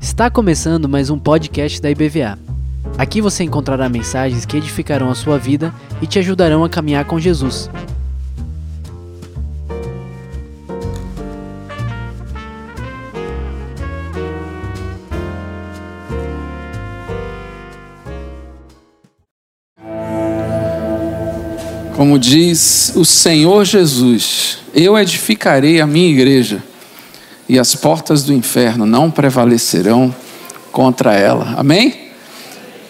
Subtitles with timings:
[0.00, 2.36] Está começando mais um podcast da IBVA.
[2.98, 5.72] Aqui você encontrará mensagens que edificarão a sua vida
[6.02, 7.70] e te ajudarão a caminhar com Jesus.
[22.04, 26.62] Como diz o Senhor Jesus, eu edificarei a minha igreja
[27.48, 30.14] e as portas do inferno não prevalecerão
[30.70, 31.54] contra ela.
[31.56, 32.10] Amém?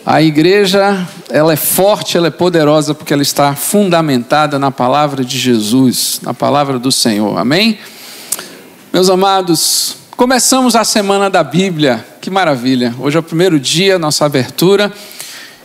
[0.05, 5.39] A igreja, ela é forte, ela é poderosa porque ela está fundamentada na palavra de
[5.39, 7.39] Jesus, na palavra do Senhor.
[7.39, 7.79] Amém?
[8.93, 12.05] Meus amados, começamos a semana da Bíblia.
[12.21, 12.93] Que maravilha.
[12.99, 14.93] Hoje é o primeiro dia, nossa abertura.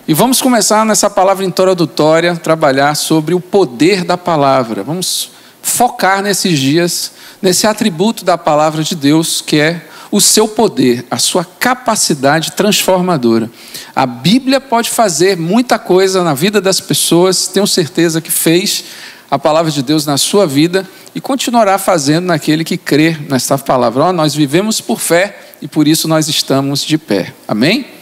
[0.09, 4.81] E vamos começar nessa palavra introdutória, trabalhar sobre o poder da palavra.
[4.81, 5.29] Vamos
[5.61, 11.19] focar nesses dias nesse atributo da palavra de Deus, que é o seu poder, a
[11.19, 13.51] sua capacidade transformadora.
[13.95, 18.85] A Bíblia pode fazer muita coisa na vida das pessoas, tenho certeza que fez
[19.29, 24.05] a palavra de Deus na sua vida e continuará fazendo naquele que crê nesta palavra.
[24.05, 27.31] Oh, nós vivemos por fé e por isso nós estamos de pé.
[27.47, 27.98] Amém?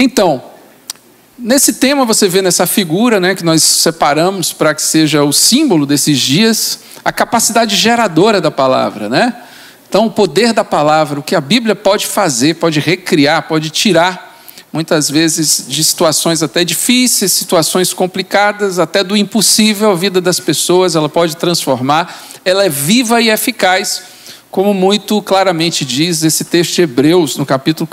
[0.00, 0.40] Então,
[1.36, 5.84] nesse tema você vê nessa figura né, que nós separamos para que seja o símbolo
[5.84, 9.34] desses dias, a capacidade geradora da palavra, né?
[9.88, 14.38] Então, o poder da palavra, o que a Bíblia pode fazer, pode recriar, pode tirar,
[14.70, 20.94] muitas vezes, de situações até difíceis, situações complicadas, até do impossível a vida das pessoas,
[20.94, 24.02] ela pode transformar, ela é viva e eficaz,
[24.50, 27.88] como muito claramente diz esse texto de Hebreus, no capítulo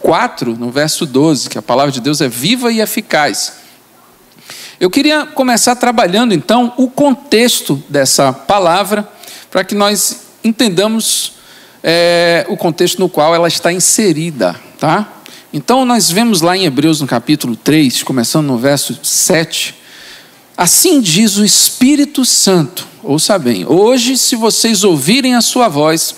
[0.00, 3.54] 4, no verso 12, que a palavra de Deus é viva e eficaz.
[4.80, 9.08] Eu queria começar trabalhando então o contexto dessa palavra,
[9.50, 11.34] para que nós entendamos
[11.82, 15.12] é, o contexto no qual ela está inserida, tá?
[15.52, 19.74] Então nós vemos lá em Hebreus no capítulo 3, começando no verso 7,
[20.58, 26.16] assim diz o Espírito Santo, ouça bem, hoje se vocês ouvirem a sua voz,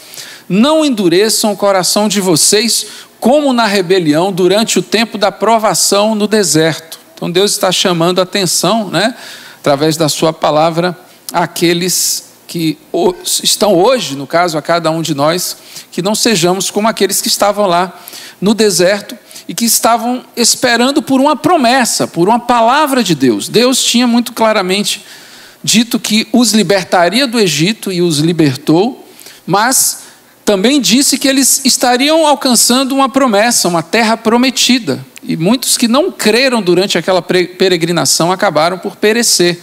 [0.49, 2.87] não endureçam o coração de vocês
[3.21, 6.99] como na rebelião durante o tempo da provação no deserto.
[7.15, 9.15] Então Deus está chamando a atenção, né,
[9.59, 10.99] através da sua palavra,
[11.31, 12.79] àqueles que
[13.45, 15.57] estão hoje, no caso, a cada um de nós,
[15.93, 18.01] que não sejamos como aqueles que estavam lá
[18.41, 19.15] no deserto
[19.51, 23.49] e que estavam esperando por uma promessa, por uma palavra de Deus.
[23.49, 25.05] Deus tinha muito claramente
[25.61, 29.05] dito que os libertaria do Egito e os libertou,
[29.45, 30.03] mas
[30.45, 35.05] também disse que eles estariam alcançando uma promessa, uma terra prometida.
[35.21, 39.59] E muitos que não creram durante aquela peregrinação acabaram por perecer.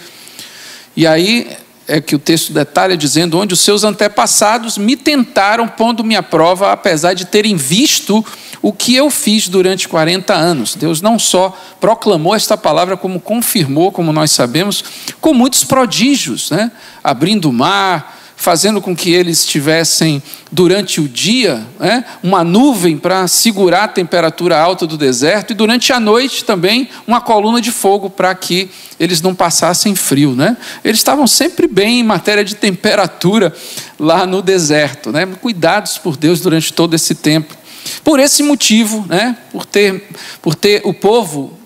[0.97, 1.47] E aí
[1.87, 6.71] é que o texto detalha dizendo: onde os seus antepassados me tentaram, pondo-me à prova,
[6.71, 8.25] apesar de terem visto
[8.61, 10.75] o que eu fiz durante 40 anos.
[10.75, 14.83] Deus não só proclamou esta palavra, como confirmou, como nós sabemos,
[15.21, 16.71] com muitos prodígios, né?
[17.03, 20.21] abrindo o mar, fazendo com que eles tivessem,
[20.51, 25.91] durante o dia, né, uma nuvem para segurar a temperatura alta do deserto, e durante
[25.91, 30.35] a noite também uma coluna de fogo para que eles não passassem frio.
[30.35, 30.55] Né?
[30.85, 33.53] Eles estavam sempre bem em matéria de temperatura
[33.99, 35.25] lá no deserto, né?
[35.41, 37.55] cuidados por Deus durante todo esse tempo.
[38.03, 40.09] Por esse motivo, né, por, ter,
[40.41, 41.56] por ter o povo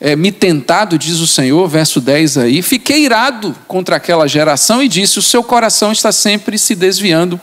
[0.00, 4.88] é, me tentado, diz o Senhor, verso 10 aí, fiquei irado contra aquela geração e
[4.88, 7.38] disse: O seu coração está sempre se desviando.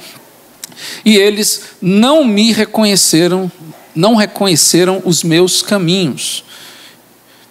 [1.05, 3.51] E eles não me reconheceram,
[3.95, 6.43] não reconheceram os meus caminhos.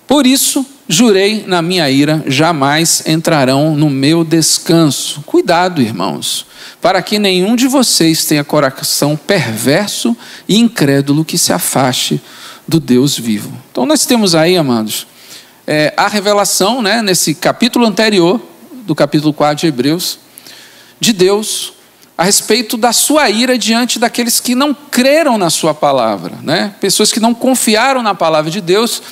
[0.06, 5.22] Por isso, jurei na minha ira, jamais entrarão no meu descanso.
[5.26, 6.46] Cuidado, irmãos,
[6.80, 10.16] para que nenhum de vocês tenha coração perverso
[10.48, 12.20] e incrédulo que se afaste
[12.66, 13.52] do Deus vivo.
[13.70, 15.06] Então nós temos aí, amados,
[15.66, 18.40] é, a revelação, né, nesse capítulo anterior,
[18.72, 20.18] do capítulo 4 de Hebreus,
[21.00, 21.72] de Deus
[22.18, 26.74] a respeito da sua ira diante daqueles que não creram na sua palavra, né?
[26.80, 29.02] pessoas que não confiaram na palavra de Deus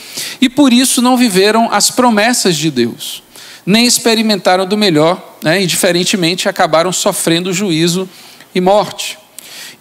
[0.41, 3.23] e por isso não viveram as promessas de Deus,
[3.67, 5.63] nem experimentaram do melhor, né?
[5.63, 8.09] e diferentemente acabaram sofrendo juízo
[8.55, 9.19] e morte.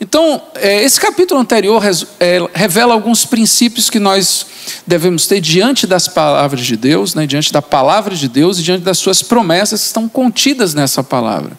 [0.04, 1.82] Então, é, esse capítulo anterior
[2.20, 4.46] é, revela alguns princípios que nós
[4.86, 8.84] devemos ter diante das palavras de Deus, né, diante da palavra de Deus e diante
[8.84, 11.58] das suas promessas que estão contidas nessa palavra.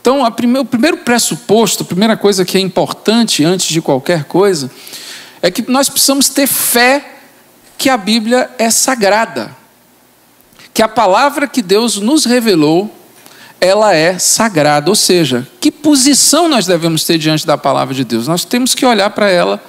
[0.00, 4.68] Então, o primeiro pressuposto, a primeira coisa que é importante antes de qualquer coisa,
[5.40, 7.18] é que nós precisamos ter fé
[7.78, 9.56] que a Bíblia é sagrada,
[10.74, 12.92] que a palavra que Deus nos revelou
[13.60, 18.26] ela é sagrada, ou seja, que posição nós devemos ter diante da palavra de Deus?
[18.26, 19.62] Nós temos que olhar para ela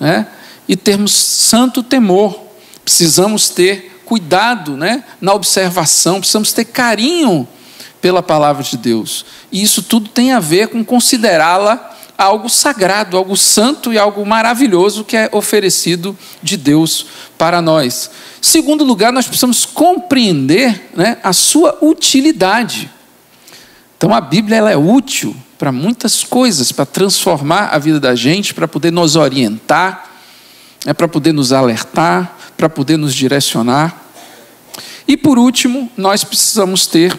[0.00, 0.26] né,
[0.66, 2.40] e termos santo temor,
[2.82, 7.46] precisamos ter cuidado né, na observação, precisamos ter carinho
[8.00, 13.36] pela palavra de Deus, e isso tudo tem a ver com considerá-la algo sagrado, algo
[13.36, 17.06] santo e algo maravilhoso que é oferecido de Deus
[17.38, 18.10] para nós.
[18.42, 22.90] Segundo lugar, nós precisamos compreender né, a sua utilidade.
[23.98, 28.54] Então a Bíblia ela é útil para muitas coisas, para transformar a vida da gente,
[28.54, 30.08] para poder nos orientar,
[30.86, 34.04] é para poder nos alertar, para poder nos direcionar.
[35.06, 37.18] E por último, nós precisamos ter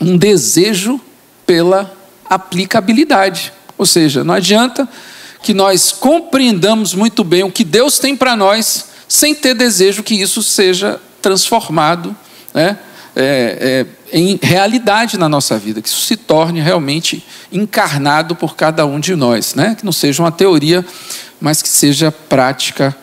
[0.00, 1.00] um desejo
[1.44, 1.92] pela
[2.24, 3.52] aplicabilidade.
[3.76, 4.88] Ou seja, não adianta
[5.42, 10.14] que nós compreendamos muito bem o que Deus tem para nós, sem ter desejo que
[10.14, 12.14] isso seja transformado
[12.54, 12.78] né,
[13.16, 18.86] é, é, em realidade na nossa vida, que isso se torne realmente encarnado por cada
[18.86, 19.74] um de nós, né?
[19.74, 20.84] que não seja uma teoria,
[21.40, 22.96] mas que seja prática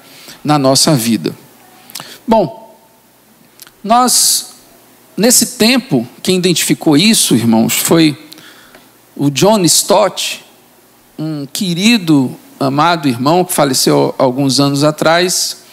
[0.44, 1.36] na nossa vida.
[2.28, 2.76] Bom,
[3.84, 4.54] nós,
[5.16, 8.18] nesse tempo, quem identificou isso, irmãos, foi
[9.16, 10.44] o John Stott,
[11.18, 15.64] um querido, amado irmão que faleceu alguns anos atrás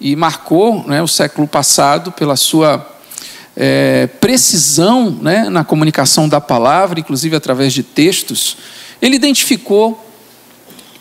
[0.00, 2.93] e marcou né, o século passado pela sua
[3.56, 8.56] é, precisão né, na comunicação da palavra, inclusive através de textos,
[9.00, 10.00] ele identificou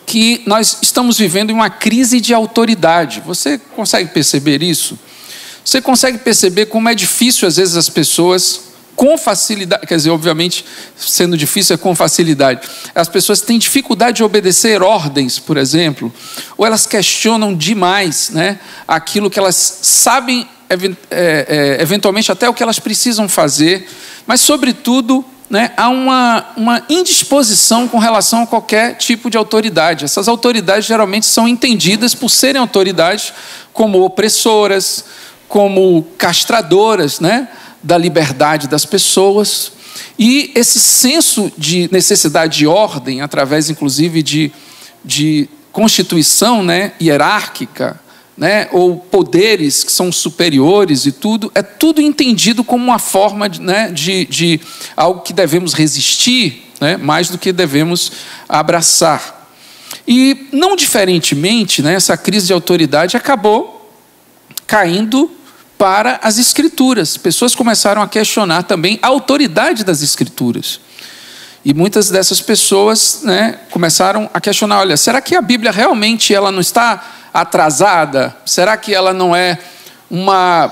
[0.06, 3.22] que nós estamos vivendo uma crise de autoridade.
[3.26, 5.00] Você consegue perceber isso?
[5.64, 10.66] Você consegue perceber como é difícil, às vezes, as pessoas, com facilidade, quer dizer, obviamente,
[10.96, 16.14] sendo difícil é com facilidade, as pessoas têm dificuldade de obedecer ordens, por exemplo,
[16.58, 20.48] ou elas questionam demais né, aquilo que elas sabem
[21.80, 23.88] eventualmente até o que elas precisam fazer,
[24.26, 30.06] mas, sobretudo, né, há uma, uma indisposição com relação a qualquer tipo de autoridade.
[30.06, 33.34] Essas autoridades geralmente são entendidas por serem autoridades
[33.72, 35.06] como opressoras,
[35.48, 37.48] como castradoras né,
[37.84, 39.74] da liberdade das pessoas.
[40.18, 44.52] E esse senso de necessidade de ordem, através inclusive de,
[45.06, 48.00] de constituição né, hierárquica,
[48.38, 53.62] né, ou poderes que são superiores e tudo, é tudo entendido como uma forma de,
[53.62, 54.62] né, de, de
[54.96, 58.12] algo que devemos resistir, né, mais do que devemos
[58.50, 59.42] abraçar.
[60.08, 63.92] E, não diferentemente, né, essa crise de autoridade acabou
[64.66, 65.32] caindo
[65.78, 67.18] para as Escrituras.
[67.18, 70.80] Pessoas começaram a questionar também a autoridade das Escrituras.
[71.66, 76.52] E muitas dessas pessoas né, começaram a questionar: olha, será que a Bíblia realmente ela
[76.52, 78.36] não está atrasada?
[78.46, 79.58] Será que ela não é
[80.10, 80.72] uma,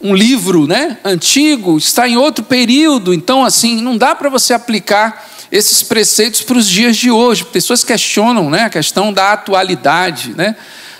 [0.00, 3.14] um livro né, antigo, está em outro período?
[3.14, 7.44] Então, assim, não dá para você aplicar esses preceitos para os dias de hoje.
[7.44, 10.54] Pessoas questionam né, a questão da atualidade né,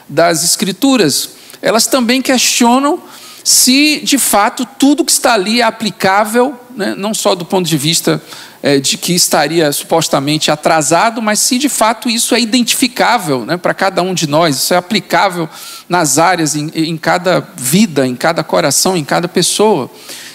[0.09, 1.31] das escrituras.
[1.63, 3.03] Elas também questionam
[3.45, 7.77] se, de fato, tudo que está ali é aplicável, né, não só do ponto de
[7.77, 8.23] vista
[8.63, 13.73] é, de que estaria supostamente atrasado, mas se de fato isso é identificável né, para
[13.73, 15.49] cada um de nós, isso é aplicável
[15.89, 19.91] nas áreas, em, em cada vida, em cada coração, em cada pessoa.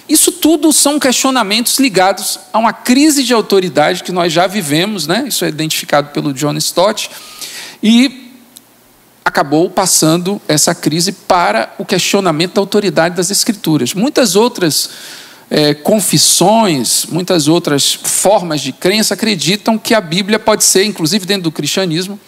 [0.08, 5.26] Isso tudo são questionamentos ligados a uma crise de autoridade que nós já vivemos, né?
[5.28, 7.10] isso é identificado pelo John Stott,
[7.82, 8.32] e
[9.24, 13.96] acabou passando essa crise para o questionamento da autoridade das Escrituras.
[13.96, 14.90] Muitas outras
[15.50, 21.44] é, confissões, muitas outras formas de crença acreditam que a Bíblia pode ser, inclusive dentro
[21.44, 22.20] do cristianismo,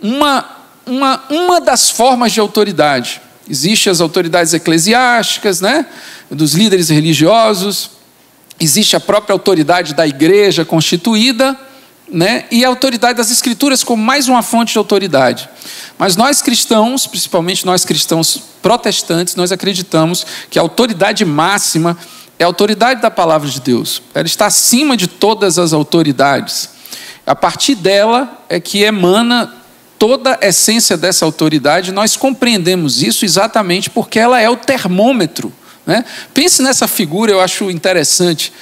[0.00, 0.44] uma,
[0.86, 3.20] uma, uma das formas de autoridade.
[3.48, 5.86] Existem as autoridades eclesiásticas, né,
[6.30, 7.90] dos líderes religiosos,
[8.60, 11.58] existe a própria autoridade da igreja constituída,
[12.10, 15.48] né, e a autoridade das escrituras como mais uma fonte de autoridade.
[15.98, 21.98] Mas nós cristãos, principalmente nós cristãos protestantes, nós acreditamos que a autoridade máxima
[22.38, 24.02] é a autoridade da palavra de Deus.
[24.14, 26.70] Ela está acima de todas as autoridades.
[27.26, 29.52] A partir dela é que emana
[29.98, 31.90] toda a essência dessa autoridade.
[31.90, 35.52] Nós compreendemos isso exatamente porque ela é o termômetro.
[35.84, 36.04] Né?
[36.32, 38.52] Pense nessa figura, eu acho interessante.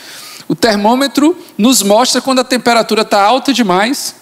[0.49, 4.15] O termômetro nos mostra quando a temperatura está alta demais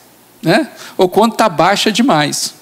[0.42, 0.68] né?
[0.96, 2.54] ou quando está baixa demais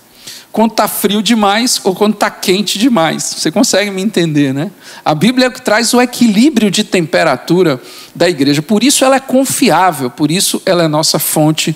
[0.53, 3.25] quando está frio demais ou quando está quente demais.
[3.39, 4.71] Você consegue me entender, né?
[5.03, 7.81] A Bíblia é o que traz o equilíbrio de temperatura
[8.15, 8.61] da igreja.
[8.61, 11.75] Por isso ela é confiável, por isso ela é nossa fonte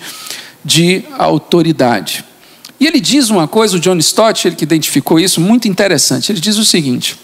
[0.63, 2.23] de autoridade.
[2.79, 6.31] E ele diz uma coisa, o John Stott, ele que identificou isso, muito interessante.
[6.31, 7.19] Ele diz o seguinte: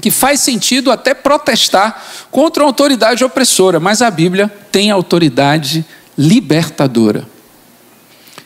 [0.00, 5.84] que faz sentido até protestar contra a autoridade opressora, mas a Bíblia tem autoridade
[6.16, 7.26] libertadora.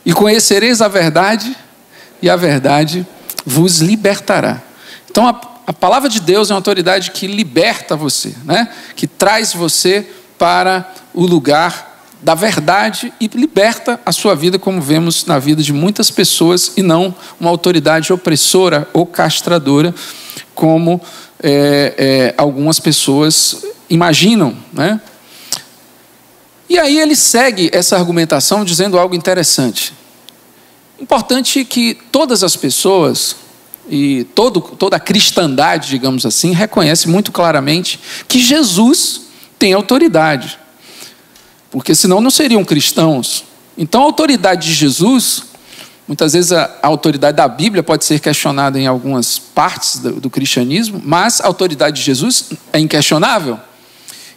[0.04, 1.54] E conhecereis a verdade,
[2.22, 3.06] e a verdade
[3.44, 4.62] vos libertará.
[5.10, 8.68] Então a, a palavra de Deus é uma autoridade que liberta você, né?
[8.96, 11.90] que traz você para o lugar
[12.22, 16.82] da verdade e liberta a sua vida, como vemos na vida de muitas pessoas, e
[16.82, 19.92] não uma autoridade opressora ou castradora,
[20.54, 21.00] como
[21.42, 24.56] é, é, algumas pessoas imaginam.
[24.72, 25.00] Né?
[26.68, 29.92] E aí ele segue essa argumentação dizendo algo interessante.
[31.02, 33.34] Importante que todas as pessoas
[33.90, 39.22] e todo, toda a cristandade, digamos assim, reconhece muito claramente que Jesus
[39.58, 40.60] tem autoridade.
[41.72, 43.42] Porque senão não seriam cristãos.
[43.76, 45.42] Então a autoridade de Jesus,
[46.06, 50.30] muitas vezes a, a autoridade da Bíblia pode ser questionada em algumas partes do, do
[50.30, 53.58] cristianismo, mas a autoridade de Jesus é inquestionável.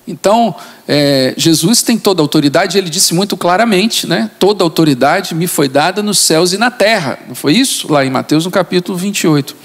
[0.07, 0.55] Então,
[0.87, 4.29] é, Jesus tem toda a autoridade, ele disse muito claramente, né?
[4.37, 7.17] Toda a autoridade me foi dada nos céus e na terra.
[7.27, 7.91] Não foi isso?
[7.91, 9.55] Lá em Mateus, no capítulo 28.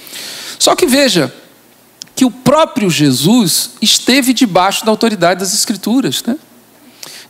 [0.58, 1.32] Só que veja,
[2.20, 6.22] que o próprio Jesus esteve debaixo da autoridade das Escrituras.
[6.22, 6.36] Né?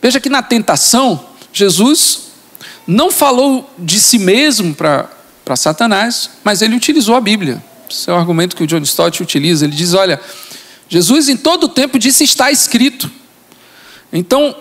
[0.02, 2.30] Veja que na tentação, Jesus
[2.86, 5.08] não falou de si mesmo para
[5.54, 7.62] Satanás, mas ele utilizou a Bíblia.
[7.88, 9.64] Esse é o argumento que o John Stott utiliza.
[9.64, 10.20] Ele diz: olha,
[10.90, 13.08] Jesus em todo o tempo disse está escrito.
[14.12, 14.54] Então,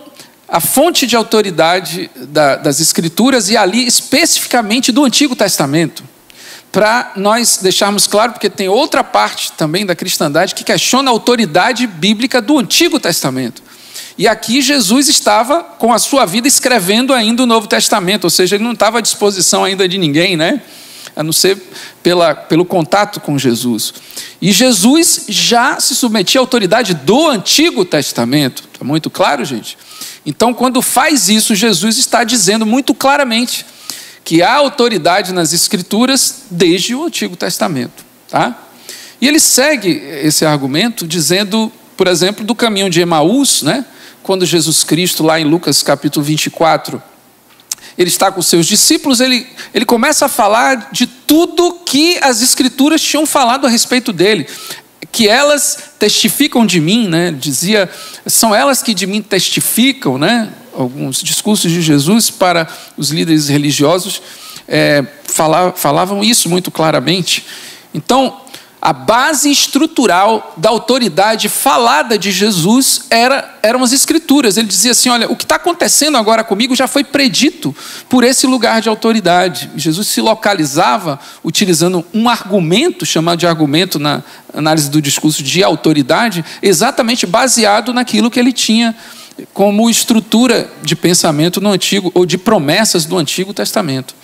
[0.48, 6.03] a fonte de autoridade da, das Escrituras e ali especificamente do Antigo Testamento,
[6.71, 11.88] para nós deixarmos claro, porque tem outra parte também da cristandade que questiona a autoridade
[11.88, 13.63] bíblica do Antigo Testamento.
[14.15, 18.55] E aqui Jesus estava com a sua vida escrevendo ainda o Novo Testamento, ou seja,
[18.55, 20.62] ele não estava à disposição ainda de ninguém, né?
[21.20, 21.62] A não ser
[22.02, 23.94] pela, pelo contato com Jesus.
[24.42, 28.64] E Jesus já se submetia à autoridade do Antigo Testamento.
[28.72, 29.78] Está muito claro, gente?
[30.26, 33.66] Então, quando faz isso, Jesus está dizendo muito claramente
[34.24, 38.06] que há autoridade nas Escrituras desde o Antigo Testamento.
[38.30, 38.58] Tá?
[39.20, 39.90] E ele segue
[40.24, 43.84] esse argumento dizendo, por exemplo, do caminho de Emaús, né?
[44.24, 47.04] quando Jesus Cristo, lá em Lucas capítulo 24,
[48.00, 53.01] ele está com seus discípulos, ele, ele começa a falar de tudo que as escrituras
[53.01, 54.48] tinham falado a respeito dele.
[55.12, 57.32] Que elas testificam de mim, né?
[57.32, 57.89] dizia,
[58.25, 60.50] são elas que de mim testificam, né?
[60.74, 64.22] alguns discursos de Jesus para os líderes religiosos
[64.65, 65.03] é,
[65.75, 67.46] falavam isso muito claramente.
[67.94, 68.39] Então,
[68.81, 74.55] a base estrutural da autoridade falada de Jesus era, eram as Escrituras.
[74.55, 77.75] Ele dizia assim: Olha, o que está acontecendo agora comigo já foi predito
[78.07, 79.69] por esse lugar de autoridade.
[79.75, 86.45] Jesus se localizava utilizando um argumento, chamado de argumento na análise do discurso de autoridade,
[86.62, 88.95] exatamente baseado naquilo que ele tinha
[89.53, 94.15] como estrutura de pensamento no Antigo, ou de promessas do Antigo Testamento.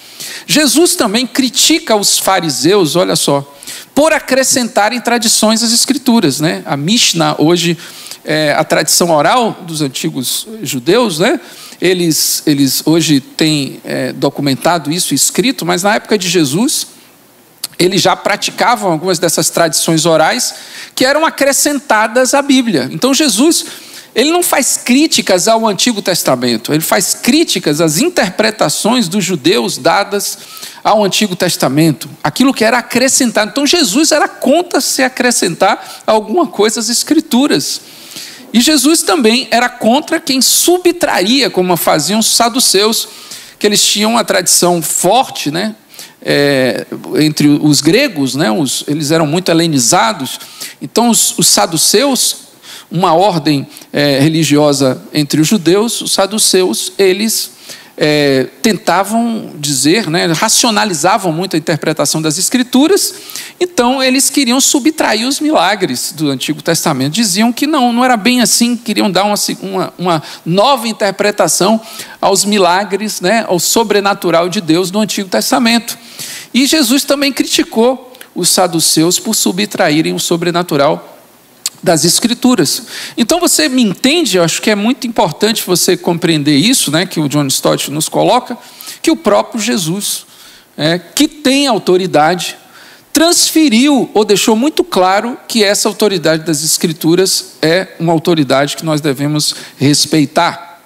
[0.48, 3.56] Jesus também critica os fariseus, olha só,
[3.94, 6.40] por acrescentarem tradições às escrituras.
[6.40, 6.64] Né?
[6.66, 7.78] A Mishnah, hoje,
[8.24, 11.40] é a tradição oral dos antigos judeus, né?
[11.80, 16.88] eles, eles hoje têm é, documentado isso escrito, mas na época de Jesus,
[17.78, 20.56] eles já praticavam algumas dessas tradições orais
[20.94, 22.90] que eram acrescentadas à Bíblia.
[22.92, 23.66] Então Jesus
[24.16, 30.38] ele não faz críticas ao Antigo Testamento, ele faz críticas às interpretações dos judeus dadas
[30.82, 33.52] ao Antigo Testamento, aquilo que era acrescentado.
[33.52, 37.82] Então Jesus era contra se acrescentar alguma coisa às Escrituras.
[38.54, 43.10] E Jesus também era contra quem subtraía, como faziam os saduceus,
[43.60, 45.76] que eles tinham uma tradição forte, né?
[46.22, 46.86] É,
[47.18, 48.50] entre os gregos, né?
[48.50, 50.40] Os, eles eram muito helenizados.
[50.82, 52.45] Então, os, os saduceus
[52.90, 57.56] uma ordem é, religiosa entre os judeus, os saduceus, eles
[57.98, 63.16] é, tentavam dizer, né, racionalizavam muito a interpretação das escrituras,
[63.60, 67.14] então eles queriam subtrair os milagres do Antigo Testamento.
[67.14, 71.80] Diziam que não, não era bem assim, queriam dar uma, uma, uma nova interpretação
[72.20, 75.98] aos milagres, né, ao sobrenatural de Deus no Antigo Testamento.
[76.54, 81.15] E Jesus também criticou os saduceus por subtraírem o sobrenatural
[81.86, 82.82] das Escrituras.
[83.16, 87.20] Então você me entende, eu acho que é muito importante você compreender isso, né, que
[87.20, 88.58] o John Stott nos coloca,
[89.04, 90.26] que o próprio Jesus,
[90.76, 92.58] é, que tem autoridade,
[93.14, 99.00] transferiu ou deixou muito claro que essa autoridade das Escrituras é uma autoridade que nós
[99.00, 100.82] devemos respeitar.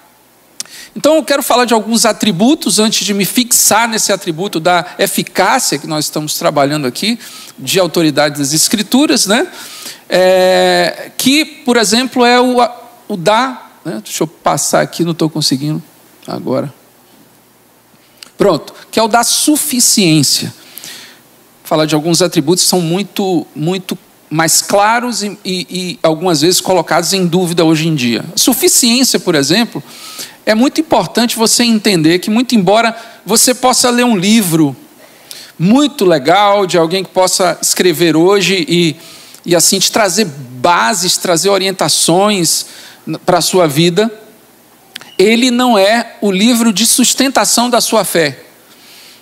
[0.94, 5.78] Então eu quero falar de alguns atributos antes de me fixar nesse atributo da eficácia
[5.78, 7.18] que nós estamos trabalhando aqui,
[7.58, 9.46] de autoridade das Escrituras, né?
[10.12, 12.56] É, que, por exemplo, é o,
[13.06, 13.70] o da.
[13.84, 14.00] Né?
[14.02, 15.80] Deixa eu passar aqui, não estou conseguindo
[16.26, 16.74] agora.
[18.36, 20.52] Pronto, que é o da suficiência.
[21.62, 23.96] Falar de alguns atributos que são muito, muito
[24.28, 28.24] mais claros e, e, e, algumas vezes colocados em dúvida hoje em dia.
[28.34, 29.80] Suficiência, por exemplo,
[30.44, 34.74] é muito importante você entender que, muito embora você possa ler um livro
[35.56, 38.96] muito legal de alguém que possa escrever hoje e,
[39.44, 42.66] e assim te trazer bases, trazer orientações
[43.24, 44.10] para a sua vida,
[45.18, 48.40] ele não é o livro de sustentação da sua fé.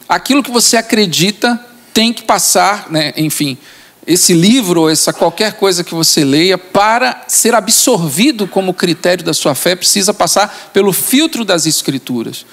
[0.08, 1.58] Aquilo que você acredita
[1.92, 3.58] tem que passar, né, enfim,
[4.06, 9.34] esse livro ou essa qualquer coisa que você leia, para ser absorvido como critério da
[9.34, 12.46] sua fé, precisa passar pelo filtro das Escrituras.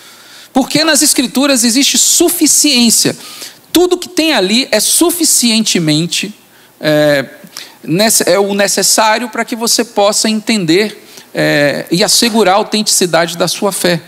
[0.51, 3.15] Porque nas Escrituras existe suficiência.
[3.71, 6.33] Tudo que tem ali é suficientemente
[6.79, 7.25] é,
[8.25, 13.71] é o necessário para que você possa entender é, e assegurar a autenticidade da sua
[13.71, 14.01] fé.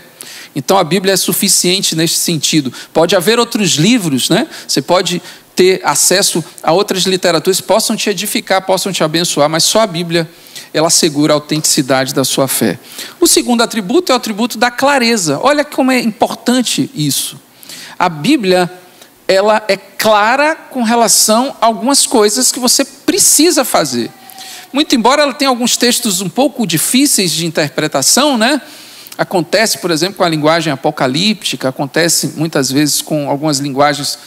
[0.56, 2.72] Então a Bíblia é suficiente nesse sentido.
[2.92, 4.46] Pode haver outros livros, né?
[4.66, 5.22] Você pode
[5.54, 9.86] ter acesso a outras literaturas que possam te edificar, possam te abençoar, mas só a
[9.86, 10.28] Bíblia
[10.72, 12.78] ela assegura a autenticidade da sua fé.
[13.20, 15.38] O segundo atributo é o atributo da clareza.
[15.42, 17.38] Olha como é importante isso.
[17.98, 18.70] A Bíblia
[19.28, 24.10] ela é clara com relação a algumas coisas que você precisa fazer.
[24.72, 28.60] Muito embora ela tenha alguns textos um pouco difíceis de interpretação, né?
[29.18, 34.18] Acontece, por exemplo, com a linguagem apocalíptica, acontece muitas vezes com algumas linguagens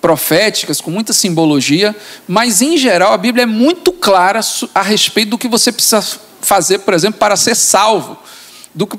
[0.00, 1.96] proféticas, com muita simbologia,
[2.28, 4.40] mas em geral a Bíblia é muito clara
[4.74, 6.04] a respeito do que você precisa
[6.42, 8.18] fazer, por exemplo, para ser salvo,
[8.74, 8.96] do que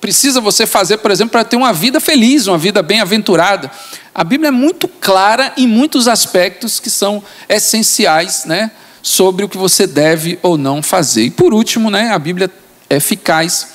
[0.00, 3.70] precisa você fazer, por exemplo, para ter uma vida feliz, uma vida bem-aventurada.
[4.14, 8.70] A Bíblia é muito clara em muitos aspectos que são essenciais, né?
[9.04, 11.24] sobre o que você deve ou não fazer.
[11.24, 12.50] E por último, né, a Bíblia
[12.88, 13.68] é eficaz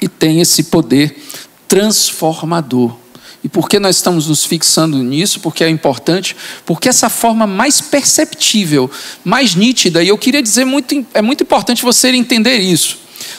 [0.00, 1.22] e tem esse poder
[1.68, 2.96] transformador.
[3.44, 5.40] E por que nós estamos nos fixando nisso?
[5.40, 8.90] Porque é importante, porque essa forma mais perceptível,
[9.22, 12.98] mais nítida, e eu queria dizer muito, é muito importante você entender isso.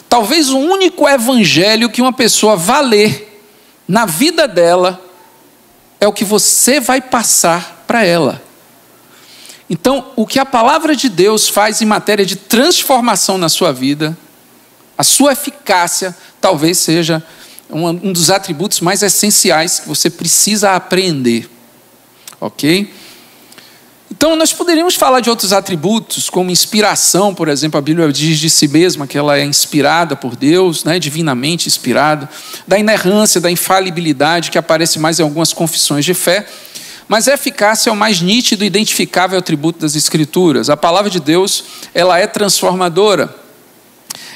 [0.10, 3.42] Talvez o único evangelho que uma pessoa vá ler
[3.88, 5.02] na vida dela
[6.00, 8.42] é o que você vai passar para ela.
[9.70, 14.18] Então, o que a palavra de Deus faz em matéria de transformação na sua vida,
[14.98, 17.22] a sua eficácia, talvez seja
[17.70, 21.50] um, dos atributos mais essenciais que você precisa aprender.
[22.40, 22.94] Ok?
[24.18, 28.50] Então, nós poderíamos falar de outros atributos, como inspiração, por exemplo, a Bíblia diz de
[28.50, 32.28] si mesma que ela é inspirada por Deus, né, divinamente inspirada,
[32.68, 36.48] da inerrância, da infalibilidade, que aparece mais em algumas confissões de fé,
[37.08, 40.68] mas a eficácia é o mais nítido e identificável atributo das Escrituras.
[40.68, 43.34] A palavra de Deus, ela é transformadora.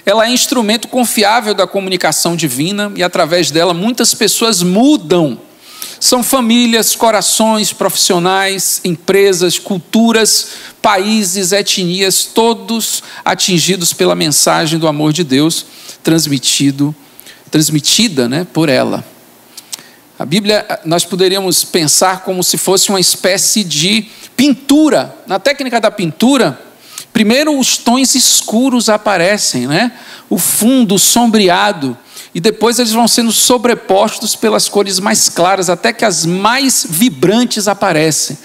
[0.06, 5.42] Ela é instrumento confiável da comunicação divina e através dela muitas pessoas mudam.
[6.02, 10.48] São famílias, corações, profissionais, empresas, culturas,
[10.82, 15.64] países, etnias, todos atingidos pela mensagem do amor de Deus
[16.02, 16.96] transmitido,
[17.52, 19.06] transmitida, né, por ela.
[20.18, 25.16] A Bíblia, nós poderíamos pensar como se fosse uma espécie de pintura.
[25.28, 26.60] Na técnica da pintura,
[27.14, 29.92] primeiro os tons escuros aparecem, né?
[30.28, 31.96] o fundo sombreado,
[32.34, 37.68] e depois eles vão sendo sobrepostos pelas cores mais claras, até que as mais vibrantes
[37.68, 38.38] aparecem.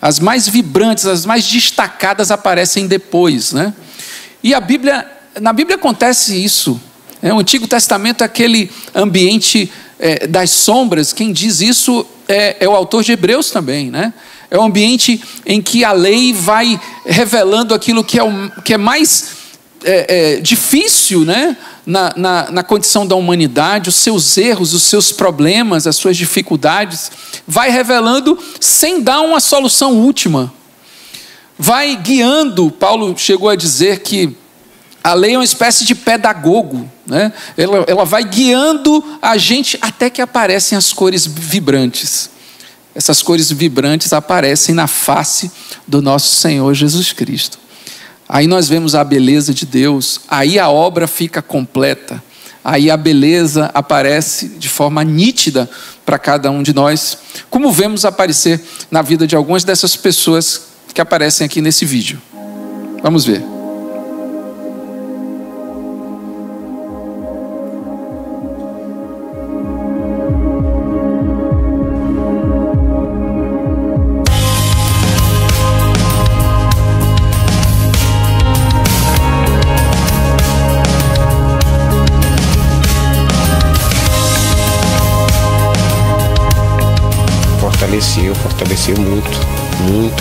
[0.00, 3.52] As mais vibrantes, as mais destacadas aparecem depois.
[3.52, 3.72] Né?
[4.42, 5.10] E a Bíblia,
[5.40, 6.78] na Bíblia acontece isso.
[7.22, 7.32] Né?
[7.32, 12.72] O Antigo Testamento é aquele ambiente é, das sombras, quem diz isso é, é o
[12.72, 14.12] autor de Hebreus também, né?
[14.50, 18.78] É um ambiente em que a lei vai revelando aquilo que é, o, que é
[18.78, 19.43] mais
[19.84, 21.56] é, é, difícil né?
[21.86, 27.12] Na, na, na, condição da humanidade, os seus erros, os seus problemas, as suas dificuldades,
[27.46, 30.52] vai revelando sem dar uma solução última.
[31.58, 34.34] Vai guiando, Paulo chegou a dizer que
[35.02, 37.30] a lei é uma espécie de pedagogo, né?
[37.56, 42.30] ela, ela vai guiando a gente até que aparecem as cores vibrantes.
[42.94, 45.50] Essas cores vibrantes aparecem na face
[45.86, 47.58] do nosso Senhor Jesus Cristo.
[48.28, 52.22] Aí nós vemos a beleza de Deus, aí a obra fica completa,
[52.64, 55.68] aí a beleza aparece de forma nítida
[56.04, 57.18] para cada um de nós,
[57.50, 58.60] como vemos aparecer
[58.90, 62.20] na vida de algumas dessas pessoas que aparecem aqui nesse vídeo.
[63.02, 63.53] Vamos ver.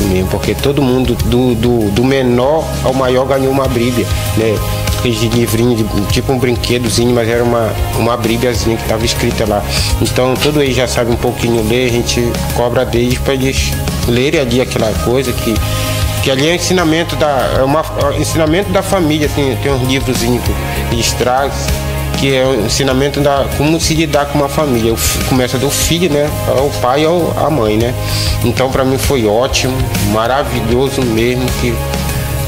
[0.06, 4.06] Mesmo, porque todo mundo, do, do, do menor ao maior, ganhou uma Bíblia,
[4.38, 4.56] né?
[4.98, 9.62] Aquele livrinho, tipo um brinquedozinho, mas era uma, uma Bíbliazinha que estava escrita lá.
[10.02, 12.22] Então, todo eles já sabe um pouquinho ler, a gente
[12.56, 13.72] cobra deles para eles
[14.08, 15.54] lerem ali aquela coisa que
[16.24, 20.20] que ali é ensinamento da é uma é ensinamento da família assim, tem uns livros
[20.20, 20.96] que
[22.24, 24.96] que é o ensinamento da como se lidar com uma família.
[25.28, 26.30] Começa do filho, né?
[26.48, 27.94] Ao pai ou a mãe, né?
[28.46, 29.76] Então para mim foi ótimo,
[30.14, 31.76] maravilhoso mesmo que,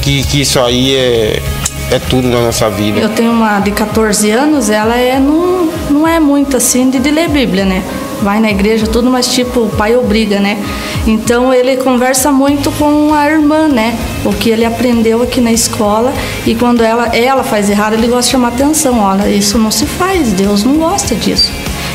[0.00, 1.42] que, que isso aí é,
[1.90, 3.00] é tudo na nossa vida.
[3.00, 7.10] Eu tenho uma de 14 anos, ela é não, não é muito assim de, de
[7.10, 7.82] ler Bíblia, né?
[8.22, 10.62] Vai na igreja, tudo, mas tipo, o pai obriga, né?
[11.06, 13.96] Então ele conversa muito com a irmã, né?
[14.24, 16.12] O que ele aprendeu aqui na escola
[16.46, 18.98] e quando ela, ela faz errado, ele gosta de chamar atenção.
[19.00, 21.50] Olha, isso não se faz, Deus não gosta disso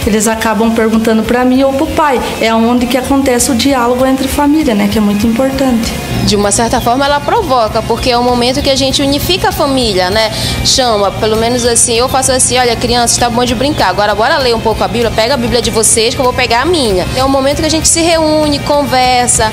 [0.09, 2.21] eles acabam perguntando para mim ou para o pai.
[2.41, 4.87] É onde que acontece o diálogo entre família, né?
[4.91, 5.93] Que é muito importante.
[6.25, 9.51] De uma certa forma, ela provoca, porque é o momento que a gente unifica a
[9.51, 10.31] família, né?
[10.65, 13.89] Chama, pelo menos assim, eu faço assim, olha, criança, está bom de brincar.
[13.89, 15.11] Agora, bora ler um pouco a Bíblia.
[15.11, 17.05] Pega a Bíblia de vocês, que eu vou pegar a minha.
[17.15, 19.51] É um momento que a gente se reúne, conversa.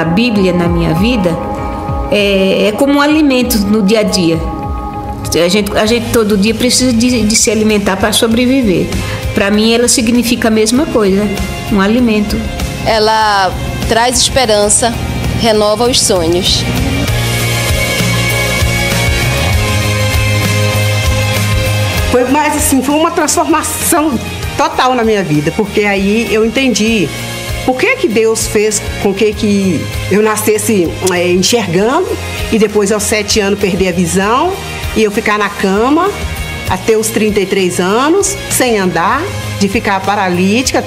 [0.00, 1.36] A Bíblia na minha vida
[2.10, 4.38] é, é como um alimento no dia a dia.
[5.44, 8.86] A gente, a gente todo dia precisa de, de se alimentar para sobreviver.
[9.34, 11.28] Para mim, ela significa a mesma coisa,
[11.70, 12.36] um alimento.
[12.86, 13.52] Ela
[13.88, 14.92] traz esperança,
[15.40, 16.64] renova os sonhos.
[22.10, 24.18] Foi mais assim, foi uma transformação
[24.56, 27.08] total na minha vida, porque aí eu entendi
[27.68, 32.08] por que, que Deus fez com que, que eu nascesse é, enxergando
[32.50, 34.54] e depois aos sete anos perder a visão
[34.96, 36.10] e eu ficar na cama
[36.70, 39.22] até os 33 anos, sem andar,
[39.60, 40.82] de ficar paralítica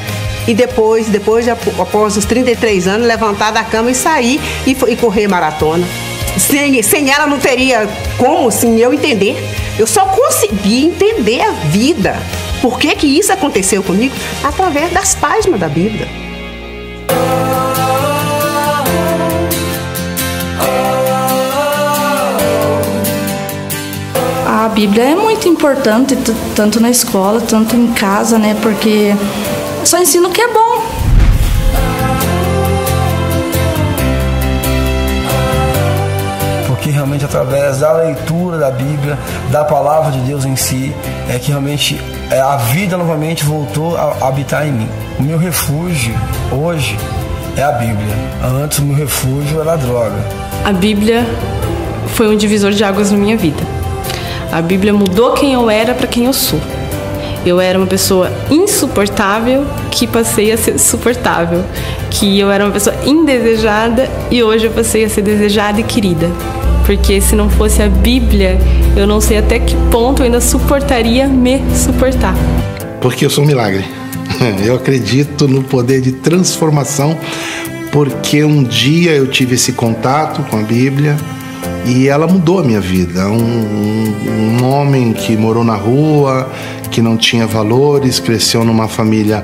[0.47, 4.95] e depois, depois de, após os 33 anos, levantar da cama e sair e, e
[4.95, 5.87] correr maratona.
[6.35, 9.37] Sem, sem ela não teria como sim eu entender.
[9.77, 12.17] Eu só consegui entender a vida.
[12.59, 14.15] Por que, que isso aconteceu comigo?
[14.43, 16.30] Através das páginas da Bíblia.
[24.61, 26.15] A Bíblia é muito importante,
[26.55, 28.55] tanto na escola, tanto em casa, né?
[28.61, 29.11] Porque
[29.83, 30.85] só ensina o que é bom.
[36.67, 39.17] Porque realmente através da leitura da Bíblia,
[39.49, 40.93] da palavra de Deus em si,
[41.27, 44.89] é que realmente é, a vida novamente voltou a habitar em mim.
[45.17, 46.13] O meu refúgio
[46.51, 46.95] hoje
[47.57, 48.15] é a Bíblia.
[48.63, 50.23] Antes o meu refúgio era a droga.
[50.63, 51.25] A Bíblia
[52.13, 53.80] foi um divisor de águas na minha vida.
[54.51, 56.59] A Bíblia mudou quem eu era para quem eu sou.
[57.45, 61.63] Eu era uma pessoa insuportável que passei a ser suportável,
[62.09, 66.29] que eu era uma pessoa indesejada e hoje eu passei a ser desejada e querida.
[66.85, 68.59] Porque se não fosse a Bíblia,
[68.95, 72.35] eu não sei até que ponto eu ainda suportaria me suportar.
[72.99, 73.85] Porque eu sou um milagre.
[74.65, 77.17] Eu acredito no poder de transformação,
[77.91, 81.17] porque um dia eu tive esse contato com a Bíblia
[81.85, 83.27] e ela mudou a minha vida.
[83.27, 86.49] Um, um, um homem que morou na rua,
[86.89, 89.43] que não tinha valores, cresceu numa família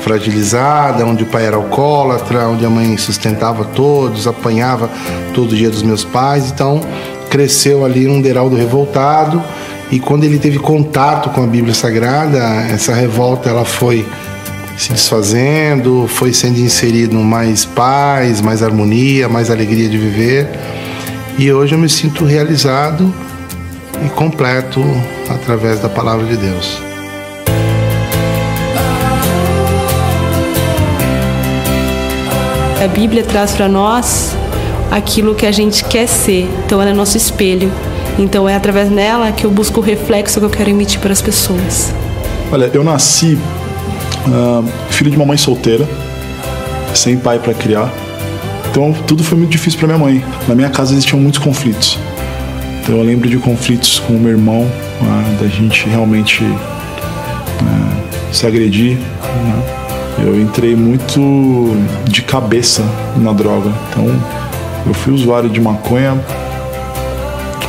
[0.00, 4.88] fragilizada, onde o pai era alcoólatra, onde a mãe sustentava todos, apanhava
[5.34, 6.50] todo dia dos meus pais.
[6.50, 6.80] Então,
[7.28, 9.42] cresceu ali num deraldo revoltado.
[9.90, 12.38] E quando ele teve contato com a Bíblia Sagrada,
[12.72, 14.06] essa revolta ela foi
[14.76, 20.48] se desfazendo, foi sendo inserido mais paz, mais harmonia, mais alegria de viver.
[21.38, 23.12] E hoje eu me sinto realizado
[24.02, 24.82] e completo
[25.28, 26.78] através da palavra de Deus.
[32.82, 34.34] A Bíblia traz para nós
[34.90, 37.70] aquilo que a gente quer ser, então ela é nosso espelho.
[38.18, 41.20] Então é através dela que eu busco o reflexo que eu quero emitir para as
[41.20, 41.92] pessoas.
[42.50, 43.34] Olha, eu nasci
[44.26, 45.86] uh, filho de uma mãe solteira,
[46.94, 48.05] sem pai para criar.
[48.76, 50.22] Então tudo foi muito difícil para minha mãe.
[50.46, 51.98] Na minha casa existiam muitos conflitos.
[52.82, 56.54] Então eu lembro de conflitos com o meu irmão, uh, da gente realmente uh,
[58.30, 58.98] se agredir.
[58.98, 59.62] Né?
[60.26, 62.84] Eu entrei muito de cabeça
[63.16, 63.72] na droga.
[63.88, 64.04] Então
[64.84, 66.22] eu fui usuário de maconha.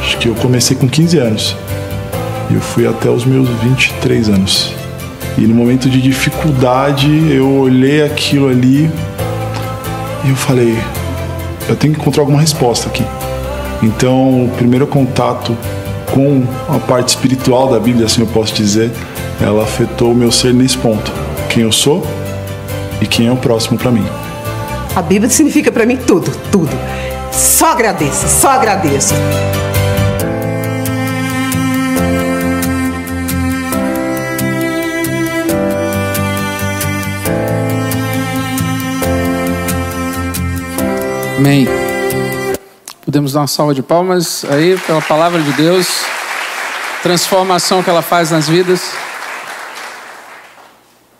[0.02, 1.56] Acho que eu comecei com 15 anos.
[2.50, 4.74] E eu fui até os meus 23 anos.
[5.38, 8.92] E no momento de dificuldade, eu olhei aquilo ali
[10.26, 10.76] e eu falei:
[11.68, 13.04] eu tenho que encontrar alguma resposta aqui.
[13.82, 15.56] Então, o primeiro contato
[16.14, 18.92] com a parte espiritual da Bíblia, assim eu posso dizer,
[19.42, 21.12] ela afetou o meu ser nesse ponto.
[21.50, 22.06] Quem eu sou
[23.02, 24.06] e quem é o próximo para mim.
[24.96, 26.76] A Bíblia significa para mim tudo, tudo.
[27.32, 29.14] Só agradeço, só agradeço.
[41.38, 41.68] Amém.
[43.06, 45.88] Podemos dar uma salva de palmas aí pela palavra de Deus,
[47.04, 48.92] transformação que ela faz nas vidas.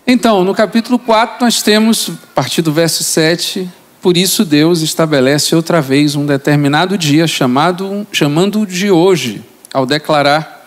[0.04, 3.70] Então, no capítulo 4, nós temos, a partir do verso 7,
[4.02, 9.40] por isso Deus estabelece outra vez um determinado dia chamado chamando de hoje,
[9.72, 10.66] ao declarar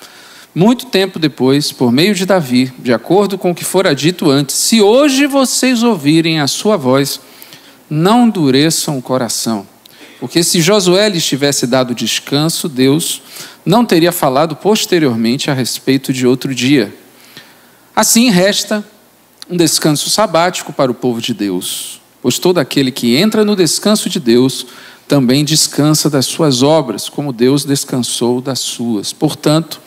[0.56, 4.56] muito tempo depois, por meio de Davi, de acordo com o que fora dito antes,
[4.56, 7.20] se hoje vocês ouvirem a sua voz,
[7.92, 9.68] não endureçam o coração.
[10.18, 13.22] Porque se Josué lhes tivesse dado descanso, Deus
[13.66, 16.96] não teria falado posteriormente a respeito de outro dia.
[17.94, 18.86] Assim resta
[19.50, 24.10] um descanso sabático para o povo de Deus, pois todo aquele que entra no descanso
[24.10, 24.66] de Deus
[25.06, 29.12] também descansa das suas obras, como Deus descansou das suas.
[29.12, 29.82] Portanto,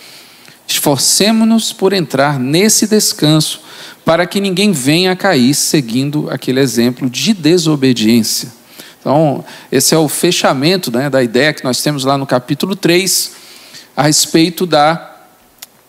[0.66, 3.60] esforcemo-nos por entrar nesse descanso,
[4.04, 8.52] para que ninguém venha a cair seguindo aquele exemplo de desobediência.
[9.00, 13.32] Então, esse é o fechamento né, da ideia que nós temos lá no capítulo 3,
[13.94, 15.14] a respeito da,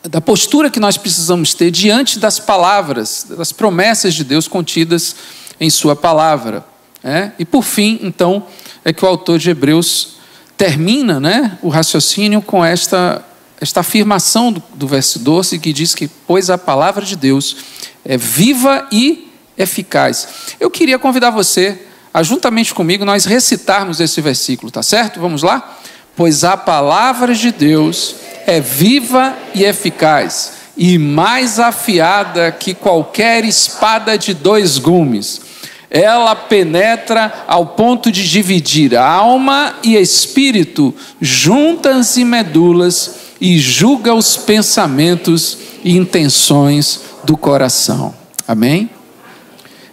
[0.04, 5.16] da postura que nós precisamos ter diante das palavras, das promessas de Deus contidas
[5.60, 6.66] em Sua palavra.
[7.02, 7.32] Né?
[7.40, 8.46] E por fim, então,
[8.84, 10.16] é que o autor de Hebreus
[10.58, 13.24] termina né, o raciocínio com esta,
[13.60, 17.58] esta afirmação do, do verso 12, que diz que, pois a palavra de Deus
[18.04, 20.28] é viva e eficaz.
[20.60, 21.80] Eu queria convidar você
[22.14, 25.20] a, juntamente comigo, nós recitarmos esse versículo, tá certo?
[25.20, 25.78] Vamos lá?
[26.16, 28.16] Pois a palavra de Deus
[28.48, 35.42] é viva e eficaz, e mais afiada que qualquer espada de dois gumes.
[35.90, 44.36] Ela penetra ao ponto de dividir alma e espírito, juntas e medulas, e julga os
[44.36, 48.12] pensamentos e intenções do coração.
[48.48, 48.90] Amém?